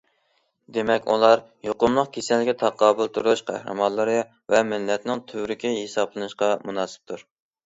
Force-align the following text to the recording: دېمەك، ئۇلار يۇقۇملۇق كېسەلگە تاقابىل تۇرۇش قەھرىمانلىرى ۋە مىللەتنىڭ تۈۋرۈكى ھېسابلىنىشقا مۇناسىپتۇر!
دېمەك، 0.77 1.03
ئۇلار 1.15 1.43
يۇقۇملۇق 1.67 2.09
كېسەلگە 2.15 2.55
تاقابىل 2.61 3.11
تۇرۇش 3.19 3.43
قەھرىمانلىرى 3.51 4.17
ۋە 4.55 4.63
مىللەتنىڭ 4.71 5.23
تۈۋرۈكى 5.29 5.77
ھېسابلىنىشقا 5.77 6.51
مۇناسىپتۇر! 6.67 7.25